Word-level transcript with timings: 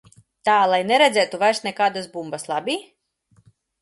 Tā 0.47 0.53
lai 0.69 0.79
neredzētu 0.91 1.39
vairs 1.43 1.61
nekādas 1.67 2.07
bumbas, 2.17 2.47
labi? 2.55 2.79